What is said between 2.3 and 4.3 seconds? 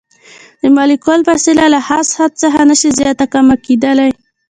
څخه نشي زیاته کمه کیدلی.